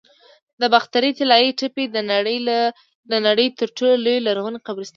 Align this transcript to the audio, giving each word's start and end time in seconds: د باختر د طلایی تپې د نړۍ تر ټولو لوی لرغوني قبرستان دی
د 0.59 0.61
باختر 0.73 1.03
د 1.09 1.15
طلایی 1.19 1.51
تپې 1.59 1.85
د 3.11 3.13
نړۍ 3.25 3.47
تر 3.59 3.69
ټولو 3.77 3.95
لوی 4.05 4.17
لرغوني 4.27 4.59
قبرستان 4.67 4.87
دی 4.87 4.89